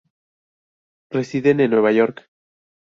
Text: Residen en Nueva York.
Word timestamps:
Residen 1.11 1.59
en 1.59 1.69
Nueva 1.69 1.91
York. 1.91 2.27